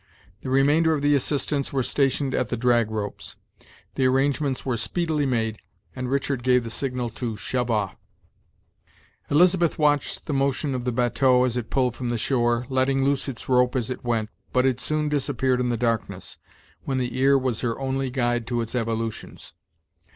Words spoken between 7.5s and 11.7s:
off." Elizabeth watched the motion of the batteau as it